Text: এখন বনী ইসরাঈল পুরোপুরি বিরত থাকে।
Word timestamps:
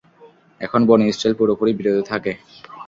এখন 0.61 0.81
বনী 0.89 1.05
ইসরাঈল 1.07 1.33
পুরোপুরি 1.39 1.71
বিরত 1.77 1.97
থাকে। 2.11 2.31